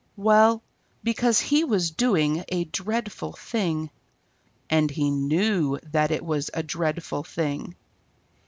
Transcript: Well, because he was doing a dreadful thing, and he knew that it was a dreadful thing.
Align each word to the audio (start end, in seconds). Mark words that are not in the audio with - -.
Well, 0.17 0.63
because 1.03 1.39
he 1.39 1.63
was 1.63 1.91
doing 1.91 2.43
a 2.49 2.63
dreadful 2.63 3.33
thing, 3.33 3.91
and 4.67 4.89
he 4.89 5.11
knew 5.11 5.77
that 5.91 6.09
it 6.09 6.25
was 6.25 6.49
a 6.55 6.63
dreadful 6.63 7.23
thing. 7.23 7.75